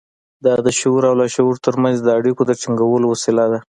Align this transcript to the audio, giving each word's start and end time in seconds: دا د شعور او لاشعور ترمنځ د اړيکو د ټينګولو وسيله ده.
دا 0.45 0.53
د 0.65 0.67
شعور 0.79 1.03
او 1.09 1.15
لاشعور 1.21 1.55
ترمنځ 1.65 1.97
د 2.01 2.07
اړيکو 2.17 2.41
د 2.45 2.51
ټينګولو 2.61 3.05
وسيله 3.13 3.45
ده. 3.51 3.59